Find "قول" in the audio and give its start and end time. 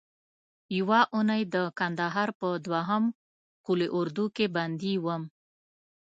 3.65-3.81